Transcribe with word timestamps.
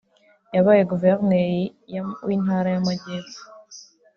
yabaye 0.55 0.81
Guverineri 0.91 1.61
w’Intara 2.25 2.69
y’Amajyepfo 2.75 3.41